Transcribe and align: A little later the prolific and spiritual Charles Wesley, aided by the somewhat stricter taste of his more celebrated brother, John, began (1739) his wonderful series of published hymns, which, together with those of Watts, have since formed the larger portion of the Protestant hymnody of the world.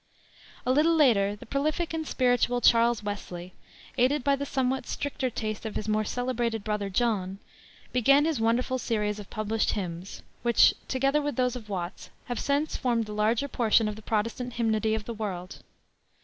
A 0.65 0.71
little 0.71 0.95
later 0.95 1.35
the 1.35 1.45
prolific 1.45 1.93
and 1.93 2.07
spiritual 2.07 2.59
Charles 2.59 3.03
Wesley, 3.03 3.53
aided 3.99 4.23
by 4.23 4.35
the 4.35 4.47
somewhat 4.47 4.87
stricter 4.87 5.29
taste 5.29 5.63
of 5.63 5.75
his 5.75 5.87
more 5.87 6.03
celebrated 6.03 6.63
brother, 6.63 6.89
John, 6.89 7.37
began 7.93 8.23
(1739) 8.23 8.25
his 8.25 8.41
wonderful 8.41 8.79
series 8.79 9.19
of 9.19 9.29
published 9.29 9.73
hymns, 9.73 10.23
which, 10.41 10.73
together 10.87 11.21
with 11.21 11.35
those 11.35 11.55
of 11.55 11.69
Watts, 11.69 12.09
have 12.25 12.39
since 12.39 12.75
formed 12.75 13.05
the 13.05 13.13
larger 13.13 13.47
portion 13.47 13.87
of 13.87 13.95
the 13.95 14.01
Protestant 14.01 14.53
hymnody 14.53 14.95
of 14.95 15.05
the 15.05 15.13
world. 15.13 15.57